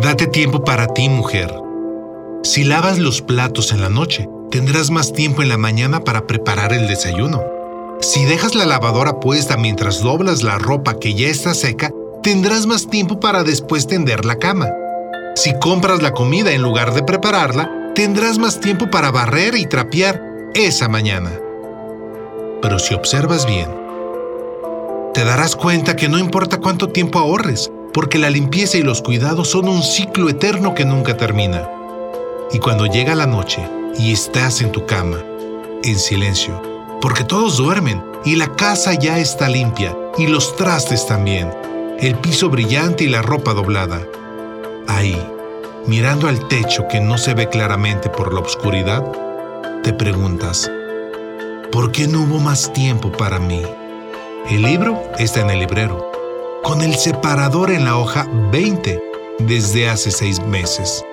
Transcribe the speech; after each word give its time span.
Date 0.00 0.26
tiempo 0.26 0.64
para 0.64 0.86
ti, 0.86 1.10
mujer. 1.10 1.54
Si 2.42 2.64
lavas 2.64 2.98
los 2.98 3.20
platos 3.20 3.72
en 3.72 3.82
la 3.82 3.90
noche, 3.90 4.26
tendrás 4.50 4.90
más 4.90 5.12
tiempo 5.12 5.42
en 5.42 5.50
la 5.50 5.58
mañana 5.58 6.00
para 6.00 6.26
preparar 6.26 6.72
el 6.72 6.88
desayuno. 6.88 7.42
Si 8.00 8.24
dejas 8.24 8.54
la 8.54 8.64
lavadora 8.64 9.20
puesta 9.20 9.58
mientras 9.58 10.00
doblas 10.00 10.42
la 10.42 10.56
ropa 10.56 10.98
que 10.98 11.12
ya 11.12 11.28
está 11.28 11.52
seca, 11.52 11.92
tendrás 12.22 12.66
más 12.66 12.88
tiempo 12.88 13.20
para 13.20 13.44
después 13.44 13.86
tender 13.86 14.24
la 14.24 14.36
cama. 14.36 14.70
Si 15.36 15.52
compras 15.58 16.00
la 16.00 16.12
comida 16.12 16.52
en 16.52 16.62
lugar 16.62 16.94
de 16.94 17.02
prepararla, 17.02 17.70
tendrás 17.94 18.38
más 18.38 18.60
tiempo 18.60 18.90
para 18.90 19.10
barrer 19.10 19.54
y 19.56 19.66
trapear 19.66 20.22
esa 20.54 20.88
mañana. 20.88 21.38
Pero 22.62 22.78
si 22.78 22.94
observas 22.94 23.44
bien, 23.44 23.68
te 25.12 25.22
darás 25.22 25.54
cuenta 25.54 25.96
que 25.96 26.08
no 26.08 26.18
importa 26.18 26.60
cuánto 26.60 26.88
tiempo 26.88 27.18
ahorres, 27.18 27.70
porque 27.92 28.18
la 28.18 28.30
limpieza 28.30 28.78
y 28.78 28.82
los 28.82 29.02
cuidados 29.02 29.48
son 29.48 29.68
un 29.68 29.82
ciclo 29.82 30.28
eterno 30.28 30.74
que 30.74 30.84
nunca 30.84 31.16
termina. 31.16 31.68
Y 32.52 32.58
cuando 32.58 32.86
llega 32.86 33.14
la 33.14 33.26
noche 33.26 33.66
y 33.98 34.12
estás 34.12 34.60
en 34.62 34.72
tu 34.72 34.86
cama, 34.86 35.18
en 35.82 35.98
silencio, 35.98 36.60
porque 37.00 37.24
todos 37.24 37.56
duermen 37.56 38.02
y 38.24 38.36
la 38.36 38.54
casa 38.54 38.94
ya 38.94 39.18
está 39.18 39.48
limpia 39.48 39.96
y 40.16 40.26
los 40.26 40.56
trastes 40.56 41.06
también, 41.06 41.50
el 41.98 42.14
piso 42.16 42.48
brillante 42.48 43.04
y 43.04 43.08
la 43.08 43.22
ropa 43.22 43.54
doblada. 43.54 44.00
Ahí, 44.86 45.16
mirando 45.86 46.28
al 46.28 46.46
techo 46.48 46.86
que 46.88 47.00
no 47.00 47.18
se 47.18 47.34
ve 47.34 47.48
claramente 47.48 48.08
por 48.08 48.32
la 48.32 48.40
oscuridad, 48.40 49.04
te 49.82 49.92
preguntas, 49.92 50.70
¿por 51.72 51.90
qué 51.90 52.06
no 52.06 52.22
hubo 52.22 52.38
más 52.38 52.72
tiempo 52.72 53.10
para 53.10 53.38
mí? 53.38 53.62
El 54.48 54.62
libro 54.62 55.02
está 55.18 55.40
en 55.40 55.50
el 55.50 55.60
librero, 55.60 56.11
con 56.62 56.80
el 56.80 56.94
separador 56.94 57.70
en 57.72 57.84
la 57.84 57.98
hoja 57.98 58.28
20 58.52 59.02
desde 59.40 59.88
hace 59.88 60.10
seis 60.10 60.40
meses. 60.46 61.04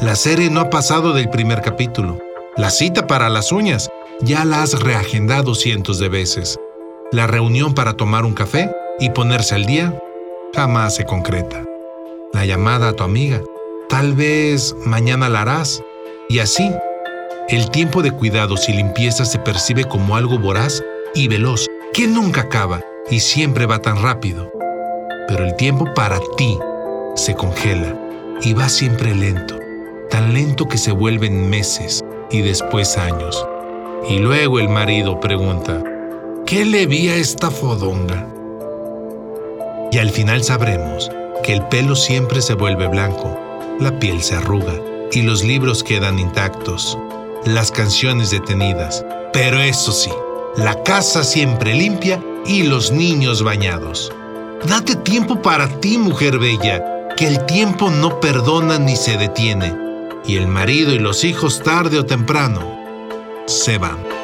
La 0.00 0.14
serie 0.14 0.48
no 0.48 0.60
ha 0.60 0.70
pasado 0.70 1.12
del 1.12 1.28
primer 1.28 1.60
capítulo. 1.60 2.18
La 2.56 2.70
cita 2.70 3.06
para 3.06 3.28
las 3.28 3.50
uñas 3.50 3.90
ya 4.20 4.44
la 4.44 4.62
has 4.62 4.80
reagendado 4.80 5.54
cientos 5.54 5.98
de 5.98 6.08
veces. 6.08 6.58
La 7.10 7.26
reunión 7.26 7.74
para 7.74 7.94
tomar 7.94 8.24
un 8.24 8.34
café 8.34 8.70
y 9.00 9.10
ponerse 9.10 9.56
al 9.56 9.66
día 9.66 10.00
jamás 10.54 10.96
se 10.96 11.04
concreta. 11.04 11.64
La 12.32 12.46
llamada 12.46 12.90
a 12.90 12.92
tu 12.92 13.02
amiga, 13.02 13.42
tal 13.88 14.14
vez 14.14 14.74
mañana 14.84 15.28
la 15.28 15.42
harás. 15.42 15.82
Y 16.28 16.38
así, 16.38 16.70
el 17.48 17.70
tiempo 17.70 18.02
de 18.02 18.12
cuidados 18.12 18.68
y 18.68 18.72
limpieza 18.72 19.24
se 19.24 19.38
percibe 19.38 19.84
como 19.84 20.16
algo 20.16 20.38
voraz 20.38 20.82
y 21.14 21.28
veloz 21.28 21.66
que 21.92 22.06
nunca 22.06 22.42
acaba 22.42 22.80
y 23.10 23.20
siempre 23.20 23.66
va 23.66 23.80
tan 23.80 24.02
rápido. 24.02 24.50
Pero 25.28 25.44
el 25.44 25.56
tiempo 25.56 25.86
para 25.94 26.18
ti 26.36 26.58
se 27.14 27.34
congela 27.34 27.94
y 28.42 28.52
va 28.54 28.68
siempre 28.68 29.14
lento, 29.14 29.58
tan 30.10 30.34
lento 30.34 30.66
que 30.66 30.78
se 30.78 30.92
vuelven 30.92 31.48
meses 31.48 32.04
y 32.30 32.42
después 32.42 32.96
años. 32.98 33.46
Y 34.08 34.18
luego 34.18 34.58
el 34.58 34.68
marido 34.68 35.20
pregunta, 35.20 35.82
¿qué 36.46 36.64
le 36.64 36.86
vi 36.86 37.08
a 37.08 37.16
esta 37.16 37.50
fodonga? 37.50 38.28
Y 39.90 39.98
al 39.98 40.10
final 40.10 40.42
sabremos 40.42 41.10
que 41.42 41.54
el 41.54 41.62
pelo 41.68 41.94
siempre 41.94 42.42
se 42.42 42.54
vuelve 42.54 42.88
blanco, 42.88 43.38
la 43.80 43.98
piel 43.98 44.22
se 44.22 44.34
arruga 44.34 44.74
y 45.12 45.22
los 45.22 45.44
libros 45.44 45.84
quedan 45.84 46.18
intactos, 46.18 46.98
las 47.44 47.70
canciones 47.70 48.30
detenidas, 48.30 49.04
pero 49.32 49.60
eso 49.60 49.92
sí, 49.92 50.10
la 50.56 50.82
casa 50.82 51.24
siempre 51.24 51.74
limpia 51.74 52.22
y 52.46 52.62
los 52.62 52.92
niños 52.92 53.42
bañados. 53.42 54.12
Date 54.68 54.96
tiempo 54.96 55.42
para 55.42 55.68
ti, 55.80 55.98
mujer 55.98 56.38
bella, 56.38 57.08
que 57.16 57.26
el 57.26 57.44
tiempo 57.46 57.90
no 57.90 58.20
perdona 58.20 58.78
ni 58.78 58.96
se 58.96 59.16
detiene, 59.16 59.74
y 60.24 60.36
el 60.36 60.46
marido 60.46 60.92
y 60.92 60.98
los 60.98 61.24
hijos 61.24 61.62
tarde 61.62 61.98
o 61.98 62.06
temprano 62.06 62.78
se 63.46 63.78
van. 63.78 64.23